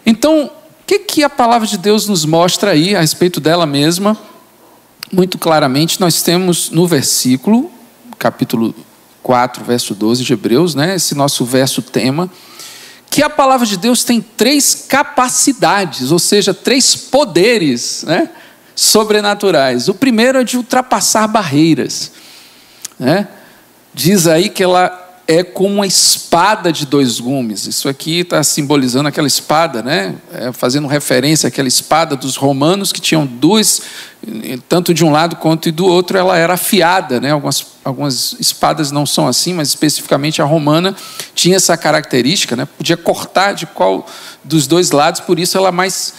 [0.07, 0.51] Então, o
[0.87, 4.17] que, que a palavra de Deus nos mostra aí a respeito dela mesma?
[5.13, 7.71] Muito claramente, nós temos no versículo,
[8.19, 8.75] capítulo
[9.23, 12.31] 4, verso 12 de Hebreus, né, esse nosso verso tema,
[13.11, 18.31] que a palavra de Deus tem três capacidades, ou seja, três poderes né,
[18.75, 19.89] sobrenaturais.
[19.89, 22.13] O primeiro é de ultrapassar barreiras.
[22.99, 23.29] Né?
[23.95, 27.67] Diz aí que ela é como uma espada de dois gumes.
[27.67, 30.15] Isso aqui está simbolizando aquela espada, né?
[30.33, 33.83] É, fazendo referência àquela espada dos romanos que tinham duas,
[34.69, 37.31] tanto de um lado quanto do outro, ela era afiada, né?
[37.31, 40.95] Algumas, algumas espadas não são assim, mas especificamente a romana
[41.35, 42.67] tinha essa característica, né?
[42.67, 44.07] Podia cortar de qual
[44.43, 46.15] dos dois lados, por isso ela é mais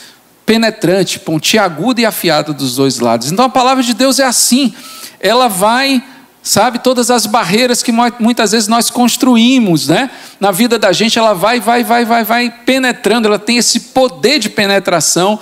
[0.46, 3.32] penetrante, pontiaguda e afiada dos dois lados.
[3.32, 4.74] Então a palavra de Deus é assim,
[5.20, 6.04] ela vai
[6.44, 6.80] sabe?
[6.80, 10.12] Todas as barreiras que muitas vezes nós construímos, né?
[10.42, 14.40] Na vida da gente, ela vai, vai, vai, vai, vai penetrando, ela tem esse poder
[14.40, 15.40] de penetração,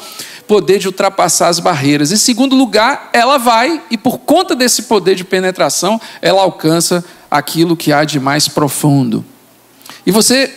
[0.48, 2.12] poder de ultrapassar as barreiras.
[2.12, 7.76] Em segundo lugar, ela vai, e por conta desse poder de penetração, ela alcança aquilo
[7.76, 9.26] que há de mais profundo.
[10.06, 10.54] E você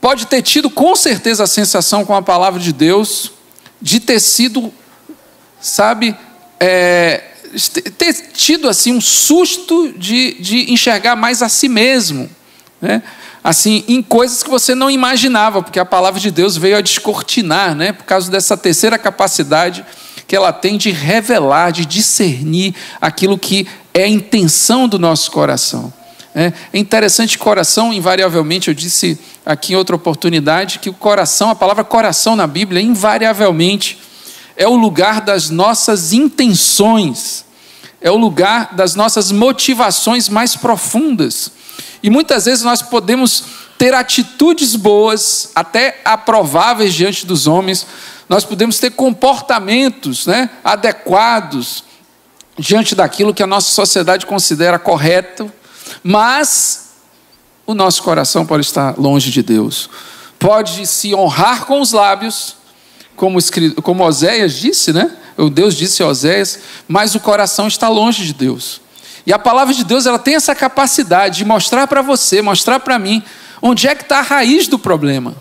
[0.00, 3.32] pode ter tido com certeza a sensação com a palavra de Deus
[3.80, 4.72] de ter sido,
[5.60, 6.16] sabe,
[6.58, 7.29] é,
[7.96, 12.28] ter tido assim um susto de, de enxergar mais a si mesmo,
[12.80, 13.02] né?
[13.42, 17.74] assim, em coisas que você não imaginava, porque a palavra de Deus veio a descortinar,
[17.74, 17.92] né?
[17.92, 19.84] por causa dessa terceira capacidade
[20.26, 25.92] que ela tem de revelar, de discernir aquilo que é a intenção do nosso coração.
[26.32, 31.56] É, é interessante, coração, invariavelmente, eu disse aqui em outra oportunidade, que o coração, a
[31.56, 33.98] palavra coração na Bíblia, invariavelmente,
[34.60, 37.46] é o lugar das nossas intenções,
[37.98, 41.50] é o lugar das nossas motivações mais profundas.
[42.02, 43.42] E muitas vezes nós podemos
[43.78, 47.86] ter atitudes boas, até aprováveis diante dos homens,
[48.28, 51.82] nós podemos ter comportamentos né, adequados
[52.58, 55.50] diante daquilo que a nossa sociedade considera correto,
[56.04, 56.90] mas
[57.66, 59.88] o nosso coração pode estar longe de Deus.
[60.38, 62.59] Pode se honrar com os lábios,
[63.20, 63.38] como,
[63.82, 65.10] como Oséias disse, né?
[65.36, 68.80] O Deus disse a Oséias, mas o coração está longe de Deus.
[69.26, 72.98] E a palavra de Deus ela tem essa capacidade de mostrar para você, mostrar para
[72.98, 73.22] mim,
[73.60, 75.36] onde é que está a raiz do problema.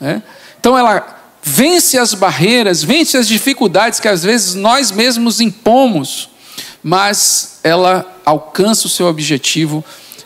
[0.00, 0.22] Né?
[0.60, 1.04] Então ela
[1.42, 6.30] vence as barreiras, vence as dificuldades que às vezes nós mesmos impomos
[6.84, 9.82] mas ela alcança o seu objetivo,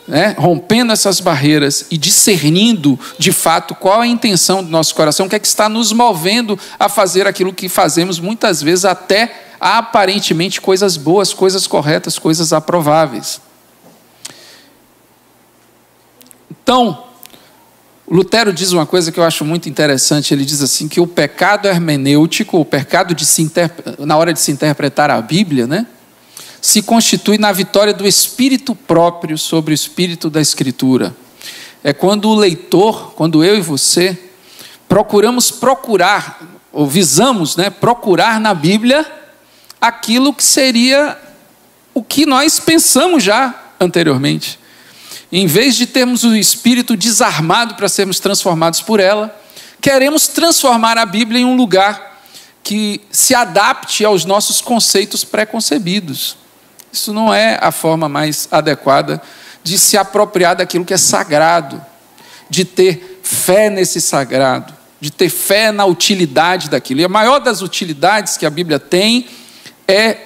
[0.09, 5.27] né, rompendo essas barreiras e discernindo de fato qual é a intenção do nosso coração,
[5.27, 9.45] o que é que está nos movendo a fazer aquilo que fazemos muitas vezes até
[9.59, 13.39] aparentemente coisas boas, coisas corretas, coisas aprováveis.
[16.49, 17.03] Então,
[18.09, 20.33] Lutero diz uma coisa que eu acho muito interessante.
[20.33, 23.51] Ele diz assim que o pecado hermenêutico, o pecado de se
[23.99, 25.85] na hora de se interpretar a Bíblia, né,
[26.61, 31.15] se constitui na vitória do espírito próprio sobre o espírito da Escritura.
[31.83, 34.17] É quando o leitor, quando eu e você
[34.87, 36.41] procuramos procurar
[36.71, 39.05] ou visamos, né, procurar na Bíblia
[39.79, 41.17] aquilo que seria
[41.93, 44.59] o que nós pensamos já anteriormente.
[45.31, 49.35] Em vez de termos o espírito desarmado para sermos transformados por ela,
[49.79, 52.19] queremos transformar a Bíblia em um lugar
[52.63, 56.35] que se adapte aos nossos conceitos preconcebidos.
[56.91, 59.21] Isso não é a forma mais adequada
[59.63, 61.81] de se apropriar daquilo que é sagrado,
[62.49, 67.01] de ter fé nesse sagrado, de ter fé na utilidade daquilo.
[67.01, 69.27] E a maior das utilidades que a Bíblia tem
[69.87, 70.17] é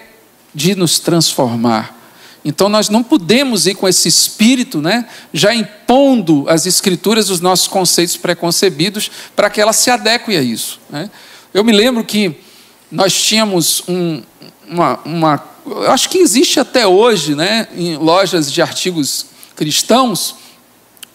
[0.54, 2.00] de nos transformar.
[2.46, 7.68] Então nós não podemos ir com esse espírito, né, já impondo as escrituras os nossos
[7.68, 10.80] conceitos preconcebidos para que ela se adeque a isso.
[10.90, 11.10] Né?
[11.54, 12.36] Eu me lembro que
[12.92, 14.22] nós tínhamos um,
[14.68, 15.44] uma, uma,
[15.88, 20.36] acho que existe até hoje, né, em lojas de artigos cristãos,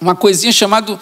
[0.00, 0.98] uma coisinha chamada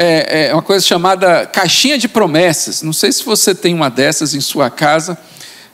[0.00, 2.82] é, é, uma coisa chamada caixinha de promessas.
[2.82, 5.18] Não sei se você tem uma dessas em sua casa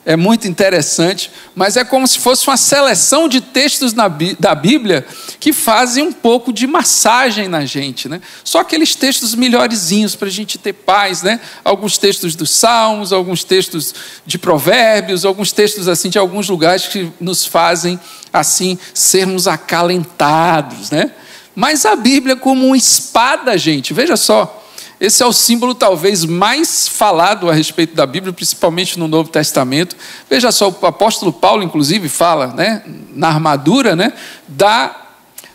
[0.05, 5.03] é muito interessante, mas é como se fosse uma seleção de textos da Bíblia
[5.39, 8.21] que fazem um pouco de massagem na gente, né?
[8.43, 11.39] Só aqueles textos melhorzinhos para a gente ter paz, né?
[11.63, 17.11] Alguns textos dos Salmos, alguns textos de Provérbios, alguns textos assim de alguns lugares que
[17.19, 17.99] nos fazem
[18.31, 21.11] assim sermos acalentados, né?
[21.55, 24.64] Mas a Bíblia como uma espada, gente, veja só.
[25.05, 29.95] Esse é o símbolo talvez mais falado a respeito da Bíblia, principalmente no Novo Testamento.
[30.27, 32.81] Veja só, o apóstolo Paulo, inclusive, fala né,
[33.13, 34.13] na armadura né,
[34.47, 34.95] da,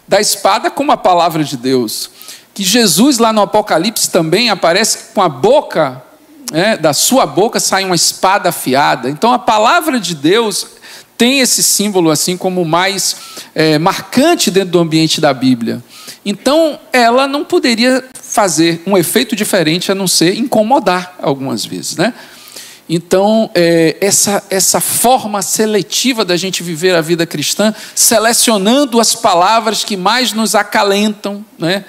[0.06, 2.10] da espada como a palavra de Deus.
[2.54, 6.00] Que Jesus, lá no Apocalipse, também aparece com a boca,
[6.52, 9.10] né, da sua boca sai uma espada afiada.
[9.10, 10.64] Então a palavra de Deus
[11.20, 13.14] tem esse símbolo assim como mais
[13.54, 15.84] é, marcante dentro do ambiente da Bíblia.
[16.24, 22.14] Então, ela não poderia fazer um efeito diferente a não ser incomodar algumas vezes, né?
[22.88, 29.84] Então, é, essa, essa forma seletiva da gente viver a vida cristã, selecionando as palavras
[29.84, 31.84] que mais nos acalentam, né?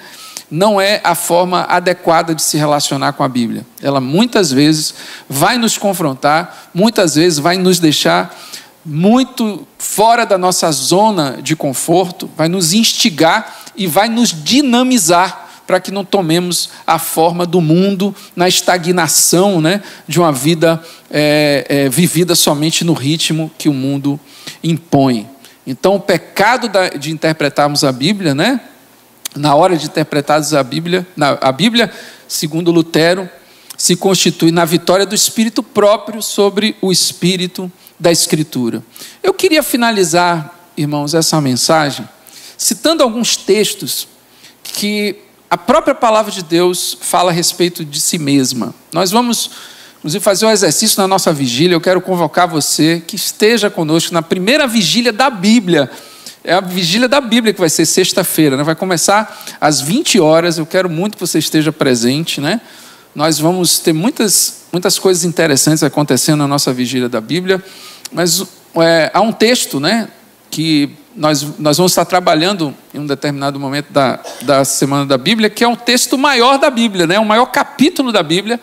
[0.50, 3.64] não é a forma adequada de se relacionar com a Bíblia.
[3.80, 4.94] Ela muitas vezes
[5.26, 8.38] vai nos confrontar, muitas vezes vai nos deixar
[8.84, 15.80] muito fora da nossa zona de conforto, vai nos instigar e vai nos dinamizar para
[15.80, 21.88] que não tomemos a forma do mundo na estagnação né, de uma vida é, é,
[21.88, 24.18] vivida somente no ritmo que o mundo
[24.62, 25.28] impõe.
[25.66, 28.60] Então, o pecado da, de interpretarmos a Bíblia, né,
[29.36, 31.90] na hora de interpretarmos a Bíblia, na, a Bíblia,
[32.26, 33.28] segundo Lutero,
[33.76, 37.70] se constitui na vitória do Espírito próprio sobre o Espírito
[38.02, 38.82] da Escritura.
[39.22, 42.06] Eu queria finalizar, irmãos, essa mensagem
[42.58, 44.08] citando alguns textos
[44.64, 45.16] que
[45.48, 48.74] a própria palavra de Deus fala a respeito de si mesma.
[48.92, 49.50] Nós vamos,
[49.98, 51.76] inclusive, fazer um exercício na nossa vigília.
[51.76, 55.88] Eu quero convocar você que esteja conosco na primeira vigília da Bíblia.
[56.42, 58.64] É a vigília da Bíblia que vai ser sexta-feira, né?
[58.64, 60.58] vai começar às 20 horas.
[60.58, 62.60] Eu quero muito que você esteja presente, né?
[63.14, 67.62] Nós vamos ter muitas, muitas coisas interessantes acontecendo na nossa vigília da Bíblia,
[68.12, 68.44] mas
[68.76, 70.08] é, há um texto, né,
[70.50, 75.50] que nós, nós vamos estar trabalhando em um determinado momento da, da Semana da Bíblia,
[75.50, 77.18] que é um texto maior da Bíblia, né?
[77.18, 78.58] o maior capítulo da Bíblia.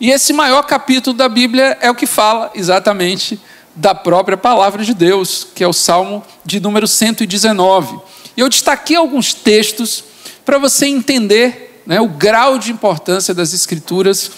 [0.00, 3.38] E esse maior capítulo da Bíblia é o que fala exatamente
[3.74, 7.98] da própria palavra de Deus, que é o Salmo de número 119.
[8.36, 10.04] E eu destaquei alguns textos
[10.44, 14.30] para você entender né, o grau de importância das Escrituras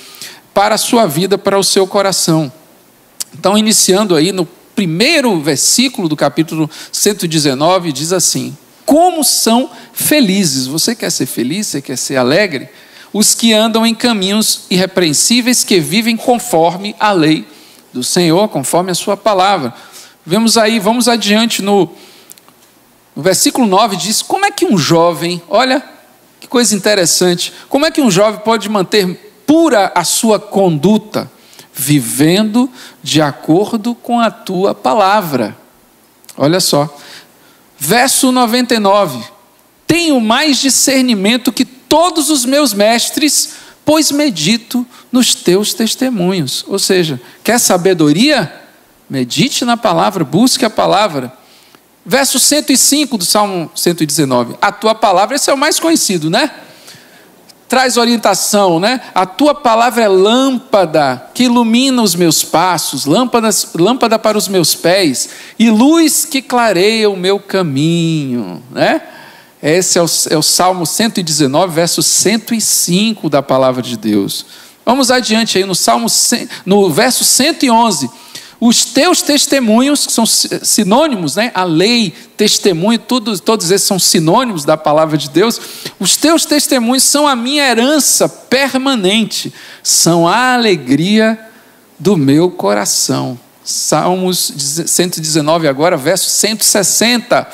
[0.53, 2.51] para a sua vida, para o seu coração.
[3.33, 4.47] Então, iniciando aí no
[4.77, 10.67] primeiro versículo do capítulo 119 diz assim: Como são felizes.
[10.67, 11.67] Você quer ser feliz?
[11.67, 12.69] Você quer ser alegre?
[13.13, 17.47] Os que andam em caminhos irrepreensíveis, que vivem conforme a lei
[17.93, 19.73] do Senhor, conforme a sua palavra.
[20.25, 21.91] Vemos aí, vamos adiante no,
[23.15, 25.83] no versículo 9 diz: Como é que um jovem, olha
[26.39, 31.31] que coisa interessante, como é que um jovem pode manter pura a sua conduta?
[31.77, 32.71] Vivendo
[33.03, 35.57] de acordo com a tua palavra.
[36.37, 36.97] Olha só.
[37.79, 39.23] Verso 99.
[39.87, 43.53] Tenho mais discernimento que todos os meus mestres,
[43.85, 46.65] pois medito nos teus testemunhos.
[46.67, 48.63] Ou seja, quer sabedoria?
[49.09, 51.33] Medite na palavra, busque a palavra.
[52.05, 54.57] Verso 105 do Salmo 119.
[54.61, 56.51] A tua palavra, esse é o mais conhecido, né?
[57.69, 59.01] Traz orientação, né?
[59.15, 64.75] A tua palavra é lâmpada que ilumina os meus passos, lâmpada, lâmpada para os meus
[64.75, 69.03] pés e luz que clareia o meu caminho, né?
[69.61, 74.47] Esse é o, é o Salmo 119, verso 105 da palavra de Deus.
[74.85, 76.07] Vamos adiante aí no Salmo,
[76.65, 78.09] no verso 111.
[78.59, 81.51] Os teus testemunhos, que são sinônimos, né?
[81.55, 85.61] A lei, testemunho, tudo, todos esses são sinônimos da palavra de Deus.
[86.01, 89.53] Os teus testemunhos são a minha herança permanente,
[89.83, 91.39] são a alegria
[91.99, 93.39] do meu coração.
[93.63, 94.53] Salmos
[94.87, 97.47] 119, agora, verso 160.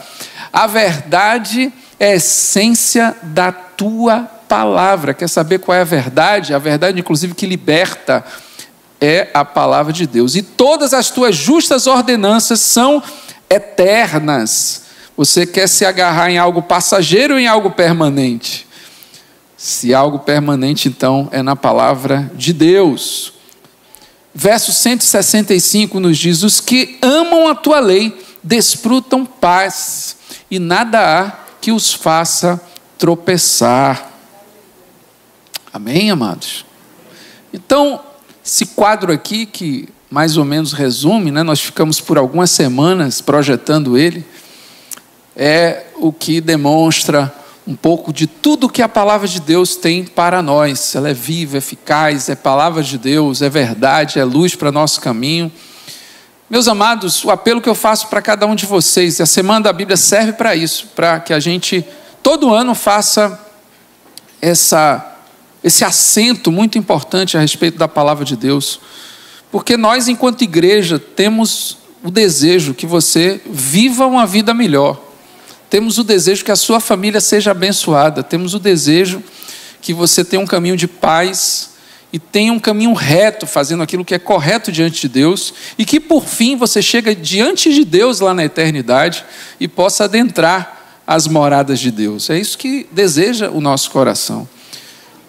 [0.53, 5.14] A verdade é a essência da tua palavra.
[5.14, 6.53] Quer saber qual é a verdade?
[6.53, 8.22] A verdade, inclusive, que liberta
[9.03, 10.36] é a palavra de Deus.
[10.36, 13.03] E todas as tuas justas ordenanças são
[13.50, 14.84] eternas.
[15.16, 18.64] Você quer se agarrar em algo passageiro ou em algo permanente?
[19.57, 23.32] Se algo permanente, então, é na palavra de Deus.
[24.32, 30.16] Verso 165 nos diz: Os que amam a tua lei desfrutam paz,
[30.48, 31.30] e nada há
[31.61, 32.61] que os faça
[32.96, 34.11] tropeçar.
[35.72, 36.64] Amém, amados?
[37.53, 38.00] Então,
[38.45, 43.97] esse quadro aqui, que mais ou menos resume, né, nós ficamos por algumas semanas projetando
[43.97, 44.24] ele,
[45.34, 47.32] é o que demonstra
[47.66, 50.95] um pouco de tudo que a palavra de Deus tem para nós.
[50.95, 55.51] Ela é viva, eficaz, é palavra de Deus, é verdade, é luz para nosso caminho.
[56.51, 59.61] Meus amados, o apelo que eu faço para cada um de vocês, e a semana
[59.61, 61.82] da Bíblia serve para isso, para que a gente
[62.22, 63.40] todo ano faça
[64.40, 65.11] essa,
[65.62, 68.80] esse acento muito importante a respeito da palavra de Deus.
[69.50, 75.00] Porque nós, enquanto igreja, temos o desejo que você viva uma vida melhor.
[75.70, 78.22] Temos o desejo que a sua família seja abençoada.
[78.22, 79.22] Temos o desejo
[79.80, 81.72] que você tenha um caminho de paz,
[82.12, 85.98] e tenha um caminho reto, fazendo aquilo que é correto diante de Deus, e que
[85.98, 89.24] por fim você chega diante de Deus lá na eternidade
[89.58, 92.28] e possa adentrar as moradas de Deus.
[92.28, 94.46] É isso que deseja o nosso coração.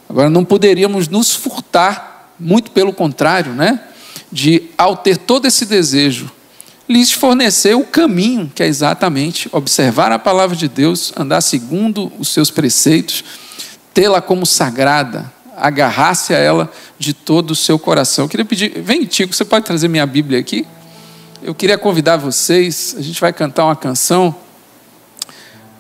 [0.10, 3.80] Agora, não poderíamos nos furtar, muito pelo contrário, né?
[4.32, 6.32] De, ao ter todo esse desejo,
[6.88, 12.30] lhes fornecer o caminho, que é exatamente observar a palavra de Deus, andar segundo os
[12.30, 13.24] seus preceitos,
[13.94, 18.26] tê-la como sagrada, agarrasse a ela de todo o seu coração.
[18.26, 20.66] Eu queria pedir, vem Tico, você pode trazer minha Bíblia aqui?
[21.42, 24.36] Eu queria convidar vocês, a gente vai cantar uma canção,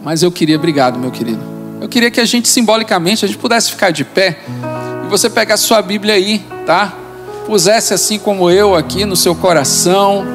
[0.01, 1.41] mas eu queria, obrigado meu querido,
[1.83, 4.39] eu queria que a gente simbolicamente, a gente pudesse ficar de pé,
[5.05, 6.93] e você pegar sua Bíblia aí, tá?
[7.45, 10.25] Pusesse assim como eu aqui no seu coração,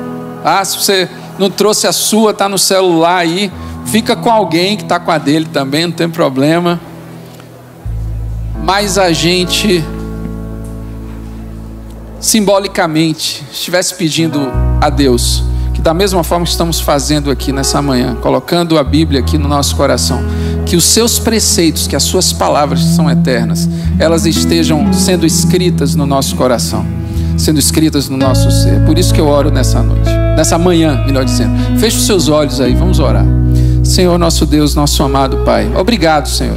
[0.45, 0.65] tá?
[0.65, 3.51] Se você não trouxe a sua, tá no celular aí,
[3.87, 6.79] fica com alguém que está com a dele também, não tem problema
[8.69, 9.83] mas a gente
[12.21, 14.39] simbolicamente estivesse pedindo
[14.79, 15.43] a Deus
[15.73, 19.49] que da mesma forma que estamos fazendo aqui nessa manhã, colocando a Bíblia aqui no
[19.49, 20.21] nosso coração,
[20.69, 26.07] que os seus preceitos, que as suas palavras são eternas, elas estejam sendo escritas no
[26.07, 26.87] nosso coração,
[27.37, 28.85] sendo escritas no nosso ser.
[28.85, 31.79] Por isso que eu oro nessa noite, nessa manhã, melhor dizendo.
[31.79, 33.27] Feche os seus olhos aí, vamos orar.
[33.83, 35.71] Senhor nosso Deus, nosso amado Pai.
[35.75, 36.57] Obrigado, Senhor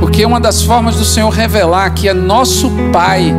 [0.00, 3.32] porque uma das formas do Senhor revelar que é nosso Pai,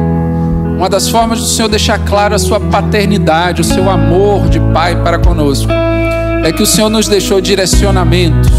[0.78, 4.96] uma das formas do Senhor deixar claro a sua paternidade, o seu amor de Pai
[5.04, 5.70] para conosco,
[6.44, 8.50] é que o Senhor nos deixou direcionamentos.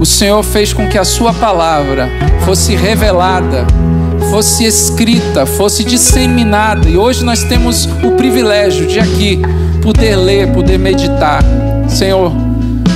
[0.00, 2.08] O Senhor fez com que a sua palavra
[2.46, 3.66] fosse revelada,
[4.30, 6.88] fosse escrita, fosse disseminada.
[6.88, 9.42] E hoje nós temos o privilégio de aqui
[9.82, 11.44] poder ler, poder meditar.
[11.86, 12.32] Senhor,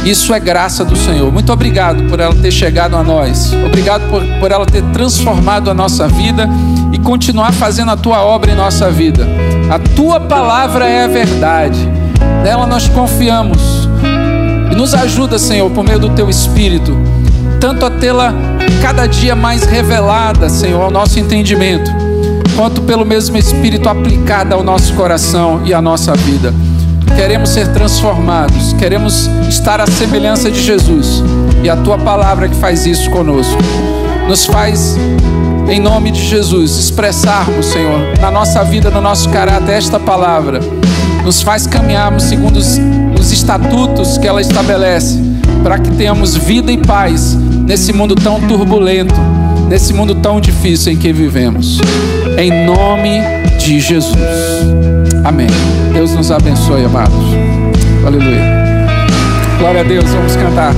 [0.02, 1.30] isso é graça do Senhor.
[1.30, 3.52] Muito obrigado por ela ter chegado a nós.
[3.52, 6.48] Obrigado por, por ela ter transformado a nossa vida
[6.90, 9.28] e continuar fazendo a tua obra em nossa vida.
[9.70, 11.86] A tua palavra é a verdade.
[12.42, 13.86] Nela nós confiamos.
[14.84, 16.94] Nos ajuda, Senhor, por meio do teu espírito,
[17.58, 18.34] tanto a tê-la
[18.82, 21.90] cada dia mais revelada, Senhor, ao nosso entendimento,
[22.54, 26.52] quanto pelo mesmo espírito aplicada ao nosso coração e à nossa vida
[27.16, 31.22] queremos ser transformados, queremos estar à semelhança de Jesus.
[31.62, 33.56] E a tua palavra que faz isso conosco.
[34.28, 34.98] Nos faz,
[35.66, 40.60] em nome de Jesus, expressarmos, Senhor, na nossa vida, no nosso caráter, esta palavra.
[41.24, 42.78] Nos faz caminharmos segundo os,
[43.18, 45.18] os estatutos que ela estabelece
[45.62, 47.34] para que tenhamos vida e paz
[47.66, 49.14] nesse mundo tão turbulento,
[49.68, 51.80] nesse mundo tão difícil em que vivemos.
[52.38, 53.20] Em nome
[53.58, 54.14] de Jesus.
[55.24, 55.48] Amém.
[55.92, 57.24] Deus nos abençoe, amados.
[58.06, 58.42] Aleluia.
[59.58, 60.74] Glória a Deus, vamos cantar.